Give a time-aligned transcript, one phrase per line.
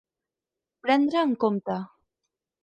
[0.87, 1.77] Prendre en compte.